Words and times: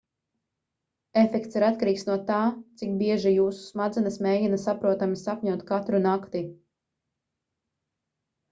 efekts 1.23 1.57
ir 1.57 1.65
atkarīgs 1.67 2.05
no 2.07 2.15
tā 2.29 2.37
cik 2.81 2.95
bieži 3.01 3.33
jūsu 3.33 3.61
smadzenes 3.67 4.17
mēģina 4.29 4.59
saprotami 4.65 5.21
sapņot 5.25 5.65
katru 5.73 6.01
nakti 6.07 6.45